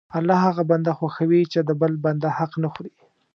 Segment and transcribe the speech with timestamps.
[0.17, 2.93] الله هغه بنده خوښوي چې د بل بنده حق نه خوري.